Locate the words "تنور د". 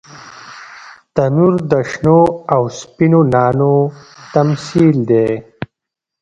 1.15-1.73